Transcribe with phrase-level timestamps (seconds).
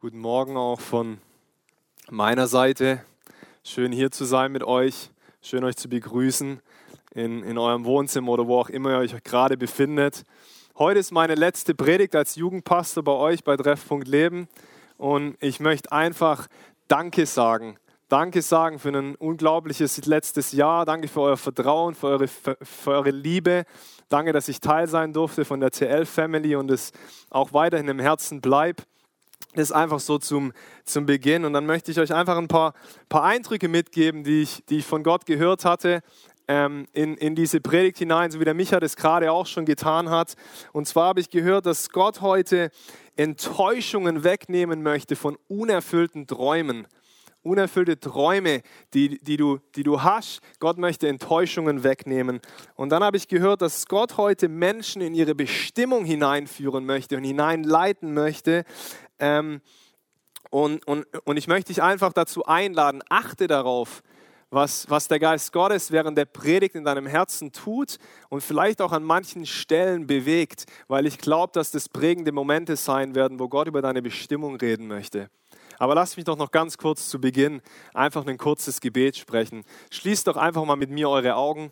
[0.00, 1.18] Guten Morgen auch von
[2.08, 3.02] meiner Seite.
[3.64, 5.10] Schön hier zu sein mit euch.
[5.42, 6.60] Schön euch zu begrüßen
[7.14, 10.22] in, in eurem Wohnzimmer oder wo auch immer ihr euch gerade befindet.
[10.78, 14.46] Heute ist meine letzte Predigt als Jugendpastor bei euch bei Treffpunkt Leben.
[14.98, 16.46] Und ich möchte einfach
[16.86, 17.76] Danke sagen.
[18.08, 20.86] Danke sagen für ein unglaubliches letztes Jahr.
[20.86, 22.56] Danke für euer Vertrauen, für eure, für
[22.86, 23.64] eure Liebe.
[24.08, 26.92] Danke, dass ich Teil sein durfte von der TL-Family und es
[27.30, 28.86] auch weiterhin im Herzen bleibt.
[29.58, 30.52] Ist einfach so zum,
[30.84, 31.44] zum Beginn.
[31.44, 32.74] Und dann möchte ich euch einfach ein paar,
[33.08, 36.00] paar Eindrücke mitgeben, die ich, die ich von Gott gehört hatte,
[36.46, 40.10] ähm, in, in diese Predigt hinein, so wie der Micha das gerade auch schon getan
[40.10, 40.36] hat.
[40.72, 42.70] Und zwar habe ich gehört, dass Gott heute
[43.16, 46.86] Enttäuschungen wegnehmen möchte von unerfüllten Träumen.
[47.42, 48.62] Unerfüllte Träume,
[48.94, 50.40] die, die, du, die du hast.
[50.60, 52.40] Gott möchte Enttäuschungen wegnehmen.
[52.76, 57.24] Und dann habe ich gehört, dass Gott heute Menschen in ihre Bestimmung hineinführen möchte und
[57.24, 58.64] hineinleiten möchte,
[59.18, 59.60] ähm,
[60.50, 64.02] und, und, und ich möchte dich einfach dazu einladen, achte darauf,
[64.50, 67.98] was, was der Geist Gottes während der Predigt in deinem Herzen tut
[68.30, 73.14] und vielleicht auch an manchen Stellen bewegt, weil ich glaube, dass das prägende Momente sein
[73.14, 75.28] werden, wo Gott über deine Bestimmung reden möchte.
[75.78, 77.60] Aber lass mich doch noch ganz kurz zu Beginn
[77.94, 79.64] einfach ein kurzes Gebet sprechen.
[79.90, 81.70] Schließt doch einfach mal mit mir eure Augen.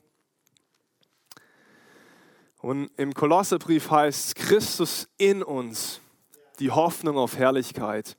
[2.58, 6.00] Und im Kolosserbrief heißt Christus in uns
[6.58, 8.16] die Hoffnung auf Herrlichkeit.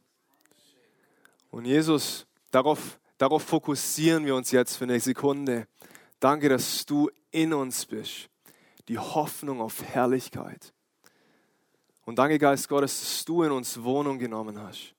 [1.50, 5.68] Und Jesus, darauf, darauf fokussieren wir uns jetzt für eine Sekunde.
[6.20, 8.30] Danke, dass du in uns bist.
[8.88, 10.74] Die Hoffnung auf Herrlichkeit.
[12.06, 14.94] Und danke, Geist Gottes, dass du in uns Wohnung genommen hast.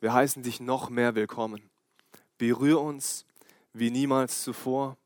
[0.00, 1.68] Wir heißen dich noch mehr willkommen.
[2.38, 3.26] Berühr uns
[3.72, 4.96] wie niemals zuvor.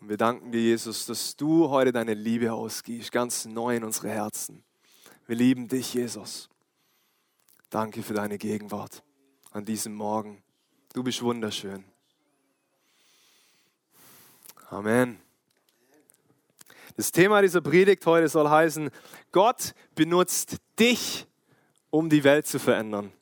[0.00, 4.10] Und wir danken dir, Jesus, dass du heute deine Liebe ausgibst, ganz neu in unsere
[4.10, 4.62] Herzen.
[5.28, 6.48] Wir lieben dich, Jesus.
[7.68, 9.02] Danke für deine Gegenwart
[9.50, 10.42] an diesem Morgen.
[10.94, 11.84] Du bist wunderschön.
[14.70, 15.20] Amen.
[16.96, 18.90] Das Thema dieser Predigt heute soll heißen,
[19.30, 21.26] Gott benutzt dich,
[21.90, 23.12] um die Welt zu verändern.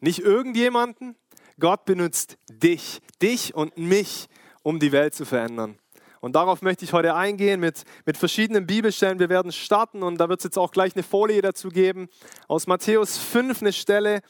[0.00, 1.16] Nicht irgendjemanden,
[1.58, 4.28] Gott benutzt dich, dich und mich,
[4.62, 5.78] um die Welt zu verändern.
[6.24, 9.18] Und darauf möchte ich heute eingehen mit, mit verschiedenen Bibelstellen.
[9.18, 12.08] Wir werden starten und da wird es jetzt auch gleich eine Folie dazu geben.
[12.48, 14.22] Aus Matthäus 5 eine Stelle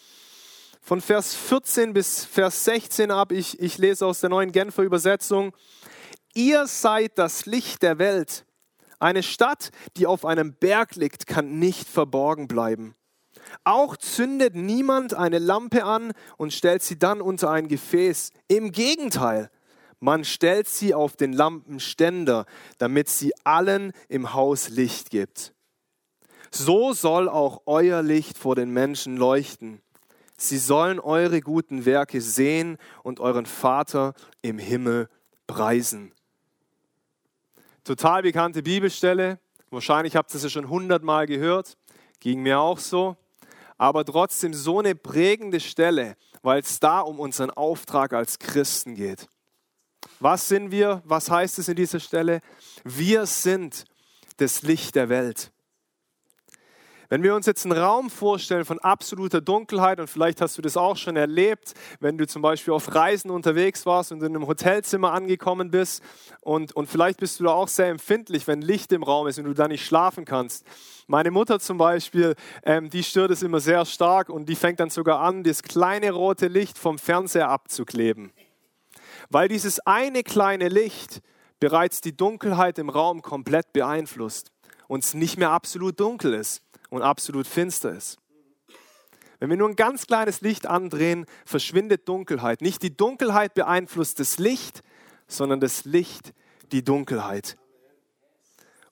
[0.81, 3.31] von Vers 14 bis Vers 16 ab.
[3.31, 5.55] Ich, ich lese aus der neuen Genfer Übersetzung.
[6.35, 8.45] Ihr seid das Licht der Welt.
[8.99, 12.97] Eine Stadt, die auf einem Berg liegt, kann nicht verborgen bleiben.
[13.63, 18.33] Auch zündet niemand eine Lampe an und stellt sie dann unter ein Gefäß.
[18.49, 19.49] Im Gegenteil,
[20.05, 22.45] man stellt sie auf den Lampenständer,
[22.77, 25.55] damit sie allen im Haus Licht gibt.
[26.51, 29.81] So soll auch euer Licht vor den Menschen leuchten.
[30.37, 34.13] Sie sollen eure guten Werke sehen und euren Vater
[34.43, 35.09] im Himmel
[35.47, 36.13] preisen.
[37.83, 39.39] Total bekannte Bibelstelle.
[39.71, 41.79] Wahrscheinlich habt ihr sie schon hundertmal gehört.
[42.21, 43.17] Ging mir auch so.
[43.79, 49.29] Aber trotzdem so eine prägende Stelle, weil es da um unseren Auftrag als Christen geht.
[50.21, 51.03] Was sind wir?
[51.05, 52.41] Was heißt es in dieser Stelle?
[52.85, 53.85] Wir sind
[54.37, 55.51] das Licht der Welt.
[57.11, 60.77] Wenn wir uns jetzt einen Raum vorstellen von absoluter Dunkelheit, und vielleicht hast du das
[60.77, 65.13] auch schon erlebt, wenn du zum Beispiel auf Reisen unterwegs warst und in einem Hotelzimmer
[65.13, 66.03] angekommen bist,
[66.41, 69.45] und, und vielleicht bist du da auch sehr empfindlich, wenn Licht im Raum ist und
[69.45, 70.65] du da nicht schlafen kannst.
[71.07, 74.91] Meine Mutter zum Beispiel, ähm, die stört es immer sehr stark und die fängt dann
[74.91, 78.33] sogar an, das kleine rote Licht vom Fernseher abzukleben
[79.31, 81.21] weil dieses eine kleine Licht
[81.61, 84.51] bereits die Dunkelheit im Raum komplett beeinflusst
[84.87, 88.19] und es nicht mehr absolut dunkel ist und absolut finster ist.
[89.41, 92.61] Wenn wir nur ein ganz kleines Licht andrehen, verschwindet Dunkelheit.
[92.61, 94.83] Nicht die Dunkelheit beeinflusst das Licht,
[95.27, 96.33] sondern das Licht
[96.73, 97.57] die Dunkelheit.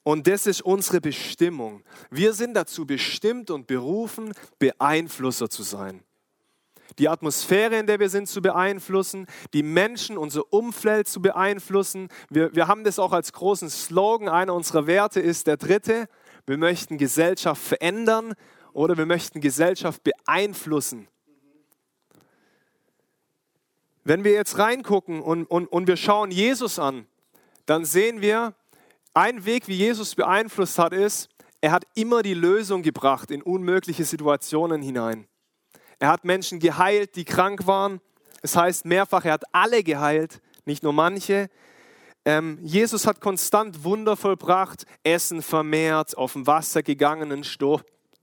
[0.03, 1.83] Und das ist unsere Bestimmung.
[2.11, 6.03] Wir sind dazu bestimmt und berufen, Beeinflusser zu sein
[6.99, 12.09] die Atmosphäre, in der wir sind, zu beeinflussen, die Menschen, unser Umfeld zu beeinflussen.
[12.29, 14.29] Wir, wir haben das auch als großen Slogan.
[14.29, 16.07] Einer unserer Werte ist der dritte.
[16.45, 18.33] Wir möchten Gesellschaft verändern
[18.73, 21.07] oder wir möchten Gesellschaft beeinflussen.
[24.03, 27.07] Wenn wir jetzt reingucken und, und, und wir schauen Jesus an,
[27.65, 28.53] dann sehen wir,
[29.13, 31.29] ein Weg, wie Jesus beeinflusst hat, ist,
[31.61, 35.27] er hat immer die Lösung gebracht in unmögliche Situationen hinein.
[35.99, 38.01] Er hat Menschen geheilt, die krank waren.
[38.41, 41.49] Es heißt mehrfach, er hat alle geheilt, nicht nur manche.
[42.25, 47.81] Ähm, Jesus hat konstant Wunder vollbracht, Essen vermehrt, auf dem Wasser gegangen, einen Sturm,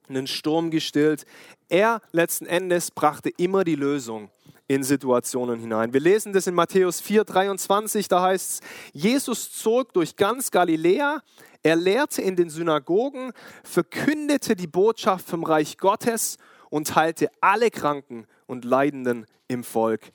[0.08, 1.24] einen Sturm gestillt.
[1.68, 4.30] Er letzten Endes brachte immer die Lösung
[4.68, 5.92] in Situationen hinein.
[5.92, 11.22] Wir lesen das in Matthäus 4, 23, da heißt es, Jesus zog durch ganz Galiläa,
[11.62, 13.32] er lehrte in den Synagogen,
[13.64, 16.38] verkündete die Botschaft vom Reich Gottes
[16.70, 20.12] und heilte alle Kranken und Leidenden im Volk.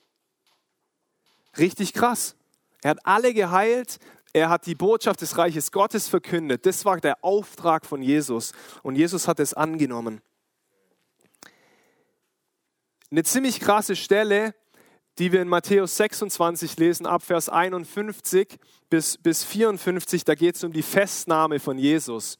[1.56, 2.34] Richtig krass.
[2.82, 3.98] Er hat alle geheilt,
[4.32, 6.66] er hat die Botschaft des Reiches Gottes verkündet.
[6.66, 10.20] Das war der Auftrag von Jesus und Jesus hat es angenommen
[13.10, 14.54] eine ziemlich krasse Stelle,
[15.18, 18.58] die wir in Matthäus 26 lesen, ab Vers 51
[18.90, 20.24] bis, bis 54.
[20.24, 22.38] Da geht es um die Festnahme von Jesus.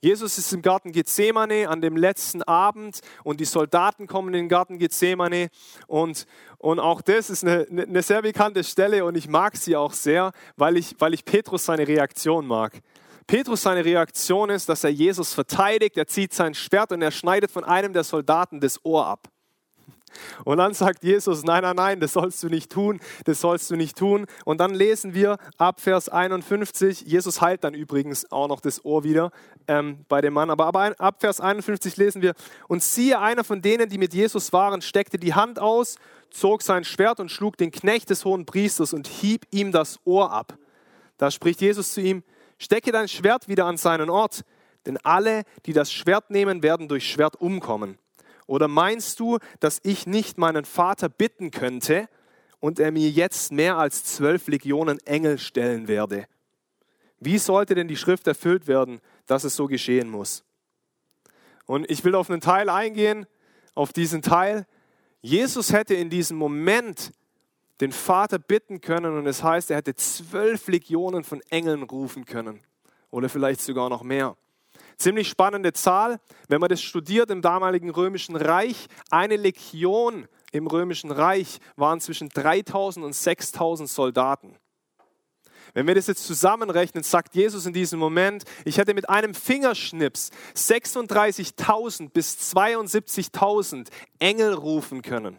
[0.00, 4.48] Jesus ist im Garten Gethsemane an dem letzten Abend und die Soldaten kommen in den
[4.48, 5.48] Garten Gethsemane
[5.88, 6.26] und,
[6.58, 10.32] und auch das ist eine, eine sehr bekannte Stelle und ich mag sie auch sehr,
[10.56, 12.80] weil ich, weil ich Petrus seine Reaktion mag.
[13.26, 17.50] Petrus seine Reaktion ist, dass er Jesus verteidigt, er zieht sein Schwert und er schneidet
[17.50, 19.28] von einem der Soldaten das Ohr ab.
[20.44, 23.76] Und dann sagt Jesus, nein, nein, nein, das sollst du nicht tun, das sollst du
[23.76, 24.26] nicht tun.
[24.44, 29.04] Und dann lesen wir ab Vers 51, Jesus heilt dann übrigens auch noch das Ohr
[29.04, 29.30] wieder
[29.66, 32.34] ähm, bei dem Mann, aber, aber ab Vers 51 lesen wir,
[32.68, 35.96] und siehe, einer von denen, die mit Jesus waren, steckte die Hand aus,
[36.30, 40.32] zog sein Schwert und schlug den Knecht des hohen Priesters und hieb ihm das Ohr
[40.32, 40.56] ab.
[41.16, 42.22] Da spricht Jesus zu ihm,
[42.58, 44.44] stecke dein Schwert wieder an seinen Ort,
[44.86, 47.98] denn alle, die das Schwert nehmen, werden durch Schwert umkommen.
[48.48, 52.08] Oder meinst du, dass ich nicht meinen Vater bitten könnte
[52.60, 56.26] und er mir jetzt mehr als zwölf Legionen Engel stellen werde?
[57.20, 60.44] Wie sollte denn die Schrift erfüllt werden, dass es so geschehen muss?
[61.66, 63.26] Und ich will auf einen Teil eingehen,
[63.74, 64.66] auf diesen Teil.
[65.20, 67.12] Jesus hätte in diesem Moment
[67.82, 72.60] den Vater bitten können und es heißt, er hätte zwölf Legionen von Engeln rufen können
[73.10, 74.38] oder vielleicht sogar noch mehr.
[74.98, 76.18] Ziemlich spannende Zahl,
[76.48, 78.88] wenn man das studiert im damaligen römischen Reich.
[79.10, 84.56] Eine Legion im römischen Reich waren zwischen 3000 und 6000 Soldaten.
[85.74, 90.30] Wenn wir das jetzt zusammenrechnen, sagt Jesus in diesem Moment, ich hätte mit einem Fingerschnips
[90.56, 95.38] 36.000 bis 72.000 Engel rufen können.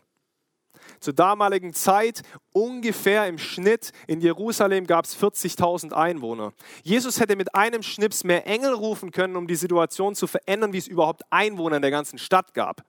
[0.99, 6.53] Zur damaligen Zeit ungefähr im Schnitt in Jerusalem gab es 40.000 Einwohner.
[6.83, 10.77] Jesus hätte mit einem Schnips mehr Engel rufen können, um die Situation zu verändern, wie
[10.77, 12.83] es überhaupt Einwohner in der ganzen Stadt gab.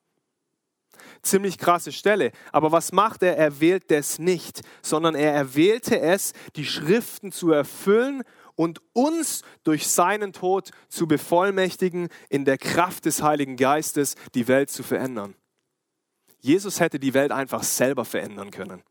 [1.22, 2.32] Ziemlich krasse Stelle.
[2.52, 3.36] Aber was macht er?
[3.36, 8.22] Er wählt das nicht, sondern er erwählte es, die Schriften zu erfüllen
[8.56, 14.70] und uns durch seinen Tod zu bevollmächtigen, in der Kraft des Heiligen Geistes die Welt
[14.70, 15.34] zu verändern.
[16.40, 18.82] Jesus hätte die Welt einfach selber verändern können.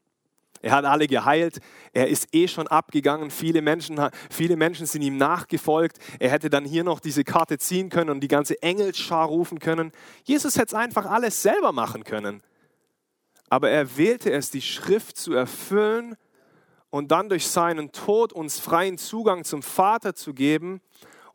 [0.61, 1.59] Er hat alle geheilt.
[1.93, 3.31] Er ist eh schon abgegangen.
[3.31, 3.99] Viele Menschen,
[4.29, 5.99] viele Menschen sind ihm nachgefolgt.
[6.19, 9.91] Er hätte dann hier noch diese Karte ziehen können und die ganze Engelsschar rufen können.
[10.23, 12.43] Jesus hätte es einfach alles selber machen können.
[13.49, 16.15] Aber er wählte es, die Schrift zu erfüllen
[16.89, 20.81] und dann durch seinen Tod uns freien Zugang zum Vater zu geben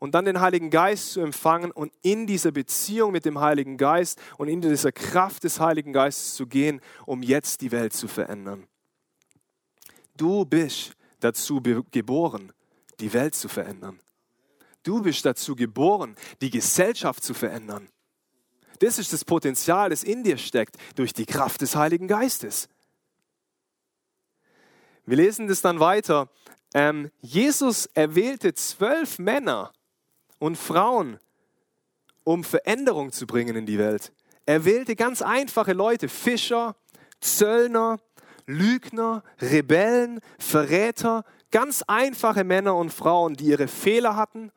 [0.05, 4.21] und dann den Heiligen Geist zu empfangen und in dieser Beziehung mit dem Heiligen Geist
[4.37, 8.67] und in dieser Kraft des Heiligen Geistes zu gehen, um jetzt die Welt zu verändern.
[10.15, 10.91] Du bist
[11.21, 11.59] dazu
[11.89, 12.53] geboren,
[12.99, 13.99] die Welt zu verändern.
[14.83, 17.89] Du bist dazu geboren, die Gesellschaft zu verändern.
[18.77, 22.69] Das ist das Potenzial, das in dir steckt, durch die Kraft des Heiligen Geistes.
[25.07, 26.29] Wir lesen das dann weiter.
[26.75, 29.73] Ähm, Jesus erwählte zwölf Männer
[30.39, 31.19] und Frauen,
[32.23, 34.11] um Veränderung zu bringen in die Welt.
[34.45, 36.75] Er wählte ganz einfache Leute, Fischer,
[37.19, 37.97] Zöllner,
[38.45, 44.51] Lügner, Rebellen, Verräter, ganz einfache Männer und Frauen, die ihre Fehler hatten,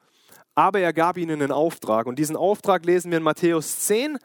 [0.54, 2.06] aber er gab ihnen einen Auftrag.
[2.06, 4.18] Und diesen Auftrag lesen wir in Matthäus 10,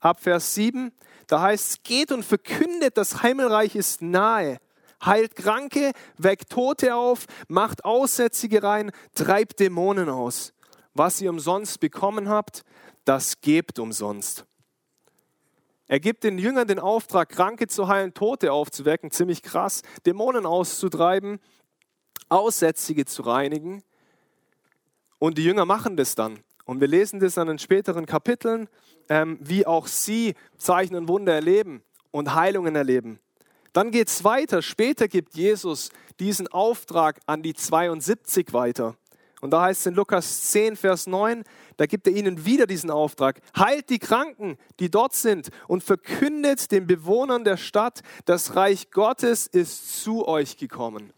[0.00, 0.92] ab Vers 7.
[1.26, 4.58] Da heißt es, geht und verkündet, das Himmelreich ist nahe.
[5.04, 10.52] Heilt Kranke, weckt Tote auf, macht Aussätzige rein, treibt Dämonen aus.
[10.98, 12.64] Was ihr umsonst bekommen habt,
[13.04, 14.44] das gebt umsonst.
[15.86, 21.38] Er gibt den Jüngern den Auftrag, Kranke zu heilen, Tote aufzuwecken, ziemlich krass, Dämonen auszutreiben,
[22.28, 23.84] Aussätzige zu reinigen.
[25.20, 26.40] Und die Jünger machen das dann.
[26.64, 28.68] Und wir lesen das dann in späteren Kapiteln,
[29.08, 33.20] ähm, wie auch sie Zeichen und Wunder erleben und Heilungen erleben.
[33.72, 34.62] Dann geht es weiter.
[34.62, 38.96] Später gibt Jesus diesen Auftrag an die 72 weiter.
[39.40, 41.44] Und da heißt es in Lukas 10, Vers 9,
[41.76, 43.40] da gibt er ihnen wieder diesen Auftrag.
[43.56, 49.46] Heilt die Kranken, die dort sind, und verkündet den Bewohnern der Stadt, das Reich Gottes
[49.46, 51.12] ist zu euch gekommen.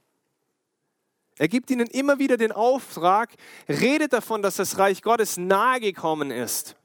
[1.38, 3.34] Er gibt ihnen immer wieder den Auftrag,
[3.66, 6.76] redet davon, dass das Reich Gottes nahe gekommen ist.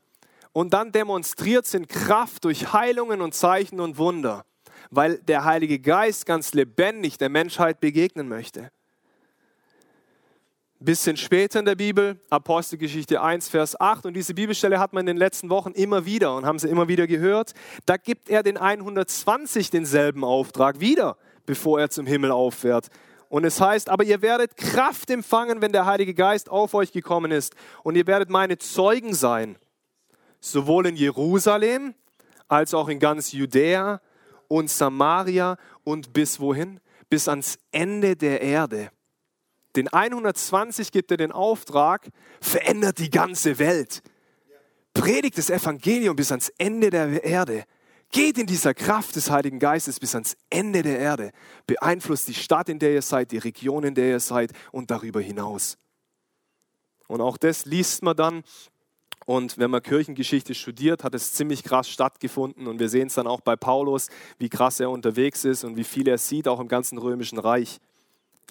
[0.56, 4.46] und dann demonstriert es in Kraft durch Heilungen und Zeichen und Wunder,
[4.90, 8.72] weil der Heilige Geist ganz lebendig der Menschheit begegnen möchte.
[10.86, 15.08] Bisschen später in der Bibel, Apostelgeschichte 1, Vers 8, und diese Bibelstelle hat man in
[15.08, 17.54] den letzten Wochen immer wieder und haben sie immer wieder gehört,
[17.86, 22.90] da gibt er den 120 denselben Auftrag wieder, bevor er zum Himmel auffährt.
[23.30, 27.32] Und es heißt, aber ihr werdet Kraft empfangen, wenn der Heilige Geist auf euch gekommen
[27.32, 27.56] ist.
[27.84, 29.58] Und ihr werdet meine Zeugen sein
[30.46, 31.96] sowohl in Jerusalem
[32.48, 34.02] als auch in ganz Judäa
[34.48, 36.80] und Samaria und bis wohin?
[37.10, 38.92] Bis ans Ende der Erde.
[39.76, 42.08] Den 120 gibt er den Auftrag,
[42.40, 44.02] verändert die ganze Welt.
[44.94, 47.66] Predigt das Evangelium bis ans Ende der Erde.
[48.12, 51.32] Geht in dieser Kraft des Heiligen Geistes bis ans Ende der Erde.
[51.68, 55.20] Beeinflusst die Stadt, in der ihr seid, die Region, in der ihr seid und darüber
[55.20, 55.78] hinaus.
[57.08, 58.44] Und auch das liest man dann
[59.26, 62.68] und wenn man Kirchengeschichte studiert, hat es ziemlich krass stattgefunden.
[62.68, 65.84] Und wir sehen es dann auch bei Paulus, wie krass er unterwegs ist und wie
[65.84, 67.80] viel er sieht, auch im ganzen römischen Reich.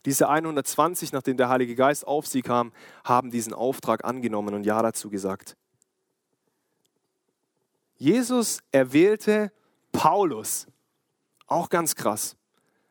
[0.04, 2.72] Diese 120, nachdem der Heilige Geist auf sie kam,
[3.04, 5.56] haben diesen Auftrag angenommen und Ja dazu gesagt.
[7.96, 9.50] Jesus erwählte
[9.92, 10.66] Paulus.
[11.46, 12.36] Auch ganz krass.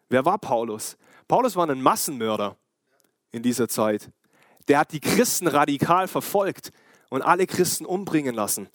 [0.10, 0.98] Wer war Paulus?
[1.28, 2.58] Paulus war ein Massenmörder
[3.32, 4.10] in dieser Zeit.
[4.68, 6.72] Der hat die Christen radikal verfolgt
[7.10, 8.70] und alle Christen umbringen lassen.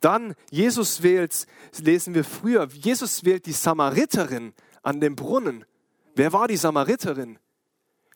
[0.00, 1.46] Dann, Jesus wählt,
[1.78, 5.64] lesen wir früher, Jesus wählt die Samariterin an dem Brunnen.
[6.14, 7.38] Wer war die Samariterin?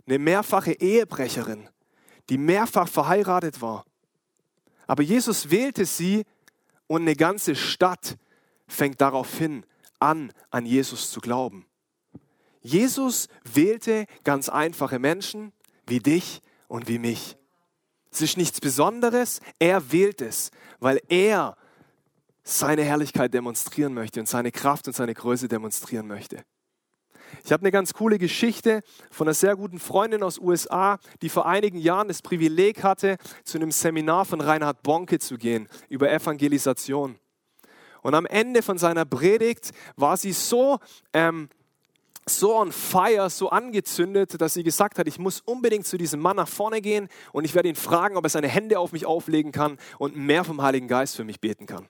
[0.06, 1.68] Eine mehrfache Ehebrecherin,
[2.28, 3.84] die mehrfach verheiratet war.
[4.86, 6.24] Aber Jesus wählte sie
[6.86, 8.16] und eine ganze Stadt
[8.66, 9.64] fängt daraufhin
[9.98, 11.66] an, an Jesus zu glauben.
[12.60, 15.52] Jesus wählte ganz einfache Menschen
[15.86, 17.36] wie dich und wie mich.
[18.10, 21.56] Es ist nichts Besonderes, er wählt es, weil er
[22.42, 26.44] seine Herrlichkeit demonstrieren möchte und seine Kraft und seine Größe demonstrieren möchte.
[27.44, 31.46] Ich habe eine ganz coole Geschichte von einer sehr guten Freundin aus USA, die vor
[31.46, 37.18] einigen Jahren das Privileg hatte, zu einem Seminar von Reinhard Bonke zu gehen über Evangelisation.
[38.02, 40.78] Und am Ende von seiner Predigt war sie so
[41.14, 41.48] ähm,
[42.26, 46.36] so on fire, so angezündet, dass sie gesagt hat, ich muss unbedingt zu diesem Mann
[46.36, 49.52] nach vorne gehen und ich werde ihn fragen, ob er seine Hände auf mich auflegen
[49.52, 51.88] kann und mehr vom Heiligen Geist für mich beten kann.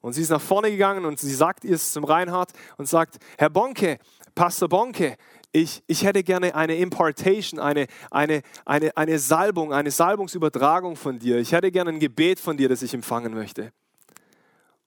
[0.00, 3.50] Und sie ist nach vorne gegangen und sie sagt es zum Reinhard und sagt, Herr
[3.50, 3.98] Bonke,
[4.34, 5.16] Pastor Bonke,
[5.52, 11.38] ich, ich hätte gerne eine Impartation, eine, eine, eine, eine Salbung, eine Salbungsübertragung von dir.
[11.38, 13.72] Ich hätte gerne ein Gebet von dir, das ich empfangen möchte.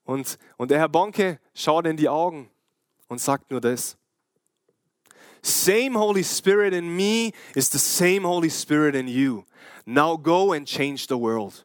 [0.04, 2.50] Und, und der Herr Bonke schaut in die Augen
[3.08, 3.96] und sagt nur das
[5.42, 9.44] same Holy Spirit in me is the same Holy Spirit in you.
[9.86, 11.64] Now go and change the world.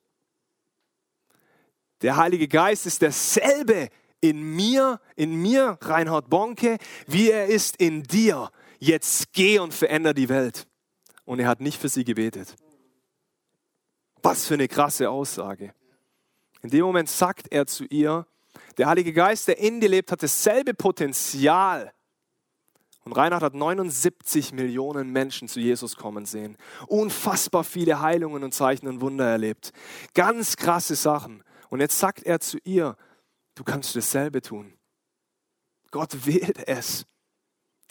[2.01, 3.89] Der Heilige Geist ist derselbe
[4.22, 6.77] in mir, in mir, Reinhard Bonke,
[7.08, 8.51] wie er ist in dir.
[8.79, 10.68] Jetzt geh und veränder die Welt.
[11.25, 12.56] Und er hat nicht für sie gebetet.
[14.22, 15.74] Was für eine krasse Aussage.
[16.62, 18.25] In dem Moment sagt er zu ihr,
[18.77, 21.94] der Heilige Geist, der in dir lebt, hat dasselbe Potenzial
[23.10, 26.58] und Reinhard hat 79 Millionen Menschen zu Jesus kommen sehen.
[26.88, 29.72] Unfassbar viele Heilungen und Zeichen und Wunder erlebt.
[30.13, 31.44] Ganz krasse Sachen.
[31.70, 32.98] Und jetzt sagt er zu ihr,
[33.56, 34.74] du kannst dasselbe tun.
[35.92, 37.06] Gott wählt es,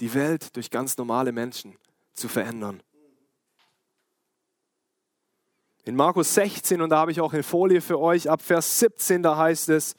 [0.01, 1.77] die Welt durch ganz normale Menschen
[2.13, 2.83] zu verändern.
[5.85, 9.23] In Markus 16, und da habe ich auch eine Folie für euch, ab Vers 17,
[9.23, 9.95] da heißt es,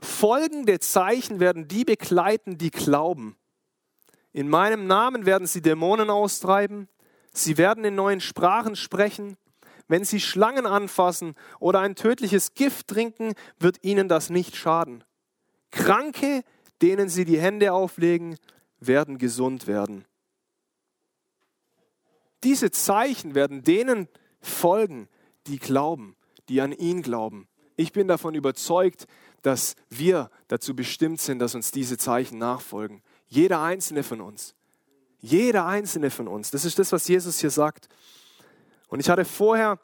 [0.00, 3.36] folgende Zeichen werden die begleiten, die glauben.
[4.32, 6.88] In meinem Namen werden sie Dämonen austreiben.
[7.32, 9.36] Sie werden in neuen Sprachen sprechen.
[9.88, 15.04] Wenn sie Schlangen anfassen oder ein tödliches Gift trinken, wird ihnen das nicht schaden.
[15.70, 16.42] Kranke,
[16.80, 18.36] denen sie die Hände auflegen,
[18.80, 20.04] werden gesund werden.
[22.42, 24.08] Diese Zeichen werden denen
[24.40, 25.08] folgen,
[25.46, 26.16] die glauben,
[26.48, 27.48] die an ihn glauben.
[27.76, 29.06] Ich bin davon überzeugt,
[29.42, 33.02] dass wir dazu bestimmt sind, dass uns diese Zeichen nachfolgen.
[33.26, 34.54] Jeder einzelne von uns.
[35.18, 36.50] Jeder einzelne von uns.
[36.50, 37.88] Das ist das, was Jesus hier sagt.
[38.94, 39.80] Und ich hatte vorher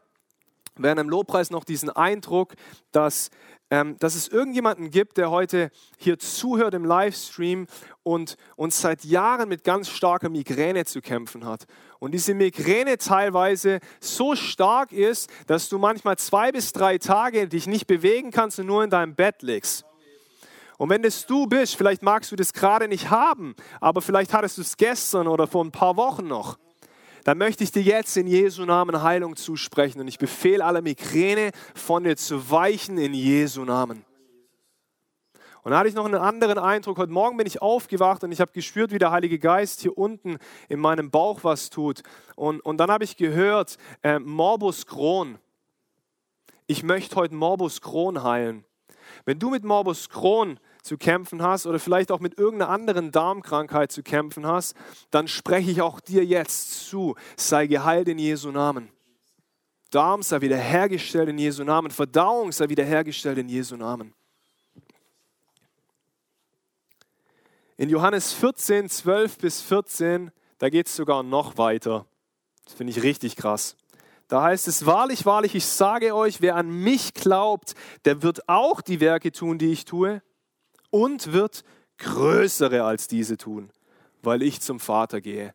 [0.76, 2.55] während dem Lobpreis noch diesen Eindruck,
[2.93, 3.31] dass,
[3.69, 7.67] ähm, dass es irgendjemanden gibt, der heute hier zuhört im Livestream
[8.05, 11.64] und uns seit Jahren mit ganz starker Migräne zu kämpfen hat.
[11.99, 17.67] Und diese Migräne teilweise so stark ist, dass du manchmal zwei bis drei Tage dich
[17.67, 19.85] nicht bewegen kannst und nur in deinem Bett liegst.
[20.79, 24.59] Und wenn es du bist, vielleicht magst du das gerade nicht haben, aber vielleicht hattest
[24.59, 26.59] du es gestern oder vor ein paar Wochen noch
[27.30, 31.52] dann möchte ich dir jetzt in Jesu Namen Heilung zusprechen und ich befehle alle Migräne
[31.76, 34.04] von dir zu weichen in Jesu Namen.
[35.62, 36.99] Und da hatte ich noch einen anderen Eindruck.
[36.99, 40.38] Heute Morgen bin ich aufgewacht und ich habe gespürt, wie der Heilige Geist hier unten
[40.68, 42.02] in meinem Bauch was tut.
[42.34, 45.38] Und, und dann habe ich gehört, äh, Morbus Crohn.
[46.66, 48.64] Ich möchte heute Morbus Crohn heilen.
[49.25, 53.92] Wenn du mit Morbus Crohn zu kämpfen hast oder vielleicht auch mit irgendeiner anderen Darmkrankheit
[53.92, 54.75] zu kämpfen hast,
[55.10, 58.90] dann spreche ich auch dir jetzt zu, sei geheilt in Jesu Namen.
[59.90, 64.14] Darm sei wiederhergestellt in Jesu Namen, Verdauung sei wiederhergestellt in Jesu Namen.
[67.76, 72.06] In Johannes 14, 12 bis 14, da geht es sogar noch weiter.
[72.64, 73.76] Das finde ich richtig krass.
[74.28, 78.80] Da heißt es, wahrlich, wahrlich, ich sage euch, wer an mich glaubt, der wird auch
[78.80, 80.22] die Werke tun, die ich tue
[80.90, 81.64] und wird
[81.99, 83.70] größere als diese tun,
[84.23, 85.54] weil ich zum Vater gehe.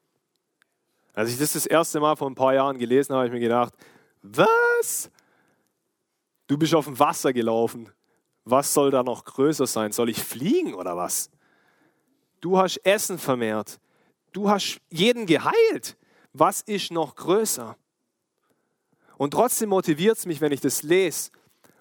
[1.14, 3.40] Als ich das das erste Mal vor ein paar Jahren gelesen habe, habe ich mir
[3.40, 3.74] gedacht,
[4.22, 5.10] was?
[6.48, 7.90] Du bist auf dem Wasser gelaufen.
[8.44, 9.92] Was soll da noch größer sein?
[9.92, 11.32] Soll ich fliegen oder was?
[12.42, 13.80] Du hast Essen vermehrt.
[14.32, 15.98] Du hast jeden geheilt.
[16.34, 17.78] Was ist noch größer?
[19.18, 21.32] Und trotzdem motiviert es mich, wenn ich das lese,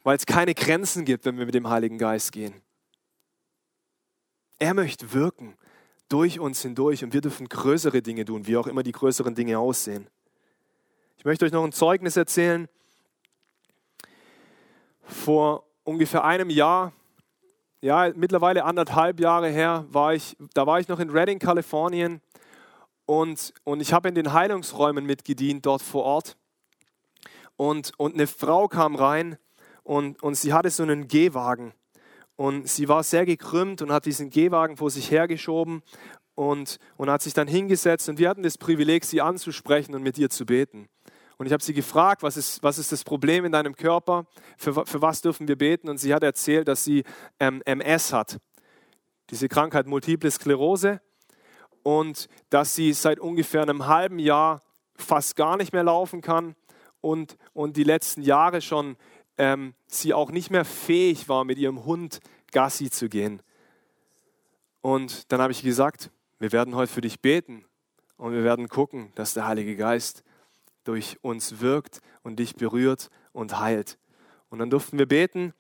[0.04, 2.62] weil es keine Grenzen gibt, wenn wir mit dem Heiligen Geist gehen.
[4.58, 5.56] Er möchte wirken
[6.08, 9.58] durch uns hindurch und wir dürfen größere Dinge tun, wie auch immer die größeren Dinge
[9.58, 10.08] aussehen.
[11.16, 12.68] Ich möchte euch noch ein Zeugnis erzählen.
[15.02, 16.92] Vor ungefähr einem Jahr,
[17.80, 22.20] ja, mittlerweile anderthalb Jahre her, war ich, da war ich noch in Redding, Kalifornien
[23.06, 26.36] und, und ich habe in den Heilungsräumen mitgedient dort vor Ort.
[27.56, 29.38] Und, und eine Frau kam rein
[29.82, 31.74] und, und sie hatte so einen Gehwagen.
[32.36, 35.82] Und sie war sehr gekrümmt und hat diesen Gehwagen vor sich hergeschoben
[36.34, 38.08] und, und hat sich dann hingesetzt.
[38.08, 40.88] Und wir hatten das Privileg, sie anzusprechen und mit ihr zu beten.
[41.36, 44.26] Und ich habe sie gefragt, was ist, was ist das Problem in deinem Körper?
[44.56, 45.88] Für, für was dürfen wir beten?
[45.88, 47.04] Und sie hat erzählt, dass sie
[47.40, 48.38] ähm, MS hat,
[49.30, 51.00] diese Krankheit Multiple Sklerose.
[51.82, 54.62] Und dass sie seit ungefähr einem halben Jahr
[54.96, 56.54] fast gar nicht mehr laufen kann
[57.00, 58.96] und, und die letzten Jahre schon
[59.38, 62.20] ähm, sie auch nicht mehr fähig war, mit ihrem Hund
[62.52, 63.42] Gassi zu gehen.
[64.80, 67.64] Und dann habe ich gesagt, wir werden heute für dich beten
[68.16, 70.24] und wir werden gucken, dass der Heilige Geist
[70.84, 73.98] durch uns wirkt und dich berührt und heilt.
[74.50, 75.54] Und dann durften wir beten.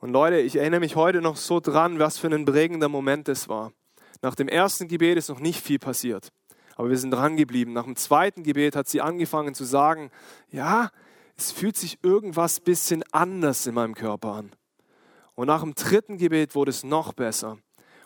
[0.00, 3.48] Und Leute, ich erinnere mich heute noch so dran, was für ein prägender Moment das
[3.48, 3.72] war.
[4.22, 6.30] Nach dem ersten Gebet ist noch nicht viel passiert,
[6.76, 7.72] aber wir sind dran geblieben.
[7.72, 10.10] Nach dem zweiten Gebet hat sie angefangen zu sagen,
[10.50, 10.90] ja,
[11.40, 14.52] es fühlt sich irgendwas bisschen anders in meinem Körper an.
[15.34, 17.58] Und nach dem dritten Gebet wurde es noch besser.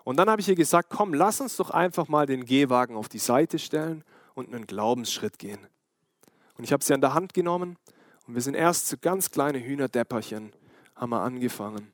[0.04, 3.08] Und dann habe ich ihr gesagt, komm, lass uns doch einfach mal den Gehwagen auf
[3.08, 5.58] die Seite stellen und einen Glaubensschritt gehen.
[6.56, 7.76] Und ich habe sie an der Hand genommen
[8.26, 10.52] und wir sind erst zu ganz kleine Hühnerdepperchen,
[10.94, 11.92] haben wir angefangen.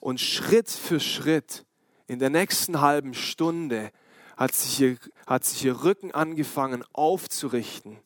[0.00, 1.66] Und Schritt für Schritt
[2.06, 3.90] in der nächsten halben Stunde
[4.36, 7.98] hat sich ihr, hat sich ihr Rücken angefangen aufzurichten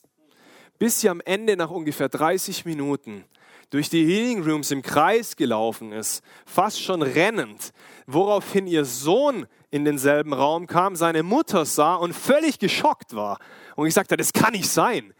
[0.82, 3.24] bis sie am Ende nach ungefähr 30 Minuten
[3.70, 7.72] durch die Healing Rooms im Kreis gelaufen ist, fast schon rennend,
[8.08, 13.38] woraufhin ihr Sohn in denselben Raum kam, seine Mutter sah und völlig geschockt war.
[13.76, 15.14] Und ich sagte, das kann nicht sein.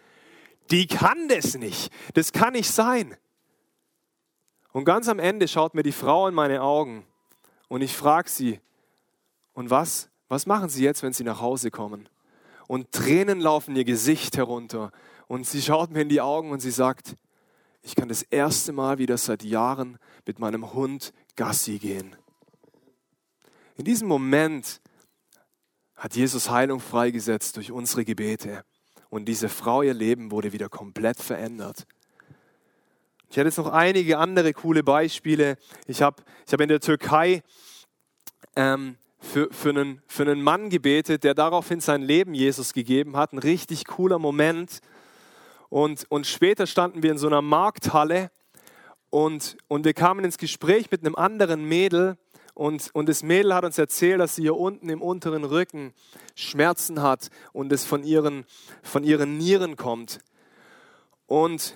[0.72, 1.92] Die kann das nicht.
[2.14, 3.16] Das kann nicht sein.
[4.72, 7.07] Und ganz am Ende schaut mir die Frau in meine Augen
[7.68, 8.59] und ich frage sie,
[9.53, 12.09] und was, was machen Sie jetzt, wenn Sie nach Hause kommen?
[12.66, 14.90] Und Tränen laufen ihr Gesicht herunter.
[15.33, 17.16] Und sie schaut mir in die Augen und sie sagt,
[17.81, 22.14] ich kann das erste Mal wieder seit Jahren mit meinem Hund Gassi gehen.
[23.77, 24.83] In diesem Moment
[25.95, 28.62] hat Jesus Heilung freigesetzt durch unsere Gebete.
[29.09, 31.87] Und diese Frau, ihr Leben wurde wieder komplett verändert.
[33.31, 35.57] Ich hatte jetzt noch einige andere coole Beispiele.
[35.87, 37.42] Ich habe ich hab in der Türkei
[38.55, 43.33] ähm, für, für, einen, für einen Mann gebetet, der daraufhin sein Leben Jesus gegeben hat.
[43.33, 44.83] Ein richtig cooler Moment.
[45.73, 48.31] Und, und später standen wir in so einer Markthalle
[49.09, 52.19] und, und wir kamen ins Gespräch mit einem anderen Mädel.
[52.53, 55.95] Und, und das Mädel hat uns erzählt, dass sie hier unten im unteren Rücken
[56.35, 58.45] Schmerzen hat und es von ihren,
[58.83, 60.19] von ihren Nieren kommt.
[61.25, 61.75] Und,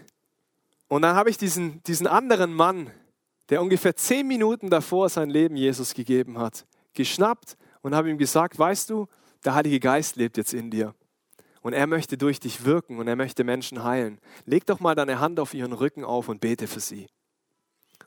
[0.89, 2.91] und dann habe ich diesen, diesen anderen Mann,
[3.49, 8.59] der ungefähr zehn Minuten davor sein Leben Jesus gegeben hat, geschnappt und habe ihm gesagt,
[8.59, 9.07] weißt du,
[9.43, 10.95] der Heilige Geist lebt jetzt in dir.
[11.67, 14.21] Und er möchte durch dich wirken und er möchte Menschen heilen.
[14.45, 17.09] Leg doch mal deine Hand auf ihren Rücken auf und bete für sie.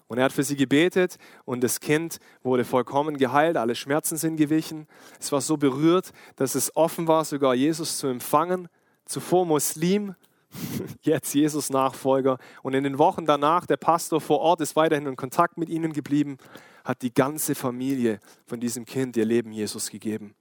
[0.07, 4.37] Und er hat für sie gebetet und das Kind wurde vollkommen geheilt, alle Schmerzen sind
[4.37, 4.87] gewichen.
[5.19, 8.69] Es war so berührt, dass es offen war, sogar Jesus zu empfangen,
[9.03, 10.15] zuvor Muslim,
[11.01, 12.37] jetzt Jesus-Nachfolger.
[12.63, 15.91] Und in den Wochen danach, der Pastor vor Ort ist weiterhin in Kontakt mit ihnen
[15.91, 16.37] geblieben,
[16.85, 20.33] hat die ganze Familie von diesem Kind ihr Leben Jesus gegeben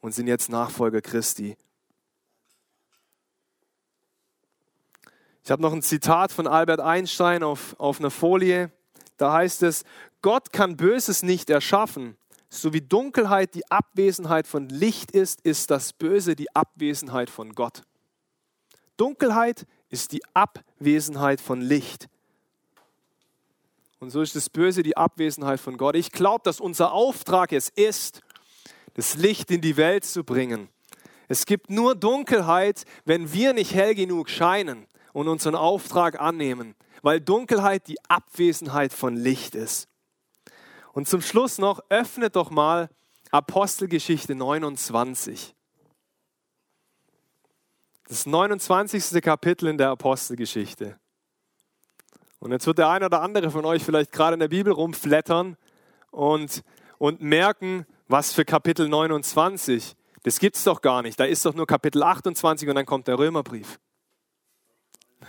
[0.00, 1.58] und sind jetzt Nachfolger Christi.
[5.44, 8.72] Ich habe noch ein Zitat von Albert Einstein auf, auf einer Folie.
[9.18, 9.84] Da heißt es,
[10.22, 12.16] Gott kann Böses nicht erschaffen.
[12.48, 17.82] So wie Dunkelheit die Abwesenheit von Licht ist, ist das Böse die Abwesenheit von Gott.
[18.96, 22.08] Dunkelheit ist die Abwesenheit von Licht.
[24.00, 25.94] Und so ist das Böse die Abwesenheit von Gott.
[25.94, 28.22] Ich glaube, dass unser Auftrag es ist,
[28.94, 30.68] das Licht in die Welt zu bringen.
[31.28, 37.20] Es gibt nur Dunkelheit, wenn wir nicht hell genug scheinen und unseren Auftrag annehmen, weil
[37.20, 39.88] Dunkelheit die Abwesenheit von Licht ist.
[40.92, 42.90] Und zum Schluss noch, öffnet doch mal
[43.30, 45.54] Apostelgeschichte 29.
[48.08, 49.22] Das 29.
[49.22, 50.98] Kapitel in der Apostelgeschichte.
[52.40, 55.56] Und jetzt wird der eine oder andere von euch vielleicht gerade in der Bibel rumflattern
[56.10, 56.62] und,
[56.98, 59.94] und merken, was für Kapitel 29.
[60.24, 61.18] Das gibt es doch gar nicht.
[61.20, 63.78] Da ist doch nur Kapitel 28 und dann kommt der Römerbrief.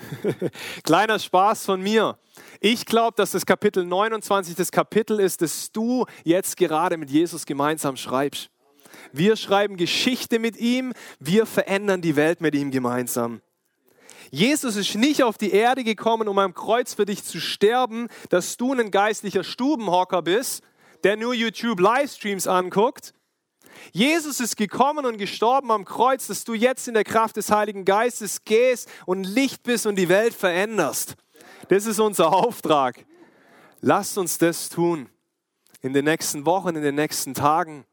[0.84, 2.18] Kleiner Spaß von mir.
[2.60, 7.46] Ich glaube, dass das Kapitel 29 das Kapitel ist, das du jetzt gerade mit Jesus
[7.46, 8.50] gemeinsam schreibst.
[9.12, 13.42] Wir schreiben Geschichte mit ihm, wir verändern die Welt mit ihm gemeinsam.
[14.32, 18.58] Jesus ist nicht auf die Erde gekommen, um am Kreuz für dich zu sterben, dass
[18.58, 20.64] du ein geistlicher Stubenhocker bist,
[21.04, 23.14] der nur YouTube-Livestreams anguckt,
[23.92, 27.86] Jesus ist gekommen und gestorben am Kreuz, dass du jetzt in der Kraft des Heiligen
[27.86, 31.16] Geistes gehst und Licht bist und die Welt veränderst.
[31.70, 33.06] Das ist unser Auftrag.
[33.82, 35.10] Lasst uns das tun
[35.82, 37.86] in den nächsten Wochen, in den nächsten Tagen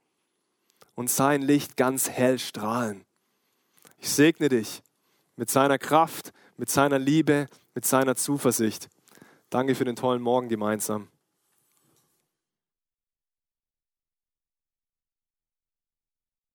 [0.95, 3.05] und sein Licht ganz hell strahlen.
[3.99, 4.83] Ich segne dich
[5.37, 8.89] mit seiner Kraft, mit seiner Liebe, mit seiner Zuversicht.
[9.51, 11.09] Danke für den tollen Morgen gemeinsam.